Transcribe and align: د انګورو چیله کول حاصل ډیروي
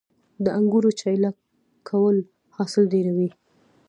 د 0.43 0.45
انګورو 0.57 0.89
چیله 0.99 1.31
کول 1.89 2.17
حاصل 2.55 2.83
ډیروي 2.93 3.29